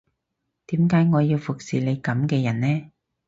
[0.65, 2.91] 點解我要服侍你噉嘅人呢